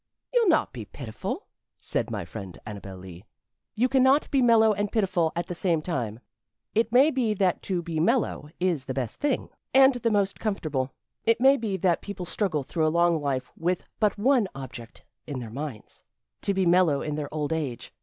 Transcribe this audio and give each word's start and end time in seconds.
"You'll 0.33 0.47
not 0.49 0.73
be 0.73 0.85
pitiful," 0.85 1.45
said 1.77 2.09
my 2.09 2.25
friend 2.25 2.57
Annabel 2.65 2.97
Lee. 2.97 3.23
"You 3.75 3.87
can 3.87 4.01
not 4.01 4.31
be 4.31 4.41
mellow 4.41 4.73
and 4.73 4.91
pitiful 4.91 5.31
at 5.35 5.45
the 5.45 5.53
same 5.53 5.79
time. 5.83 6.21
It 6.73 6.91
may 6.91 7.11
be 7.11 7.35
that 7.35 7.61
to 7.61 7.83
be 7.83 7.99
mellow 7.99 8.49
is 8.59 8.85
the 8.85 8.95
best 8.95 9.19
thing, 9.19 9.49
and 9.75 9.93
the 9.93 10.09
most 10.09 10.39
comfortable. 10.39 10.91
It 11.23 11.39
maybe 11.39 11.77
that 11.77 12.01
people 12.01 12.25
struggle 12.25 12.63
through 12.63 12.87
a 12.87 12.89
long 12.89 13.21
life 13.21 13.51
with 13.55 13.83
but 13.99 14.17
one 14.17 14.47
object 14.55 15.05
in 15.27 15.37
their 15.39 15.51
minds 15.51 16.01
to 16.41 16.55
be 16.55 16.65
mellow 16.65 17.03
in 17.03 17.13
their 17.13 17.31
old 17.31 17.53
age. 17.53 17.93